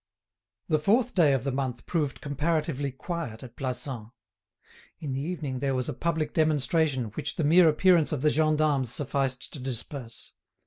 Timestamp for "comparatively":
2.21-2.89